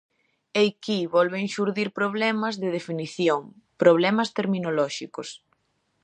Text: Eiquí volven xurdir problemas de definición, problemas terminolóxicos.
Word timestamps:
Eiquí 0.61 0.99
volven 1.15 1.45
xurdir 1.53 1.87
problemas 1.99 2.55
de 2.61 2.69
definición, 2.77 3.41
problemas 3.83 4.29
terminolóxicos. 4.37 5.29